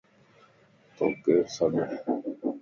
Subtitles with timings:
[0.95, 1.75] توڪ ڪير سَڏ؟